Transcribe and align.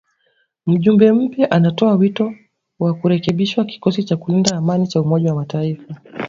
Mjumbe 0.67 1.11
mpya 1.11 1.51
anatoa 1.51 1.93
wito 1.95 2.33
wa 2.79 2.93
kurekebishwa 2.93 3.65
kikosi 3.65 4.03
cha 4.03 4.17
kulinda 4.17 4.57
amani 4.57 4.87
cha 4.87 5.01
Umoja 5.01 5.29
wa 5.29 5.35
Mataifa 5.35 5.95